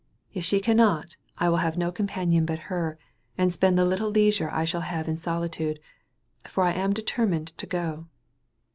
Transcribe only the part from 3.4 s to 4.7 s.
spend the little leisure I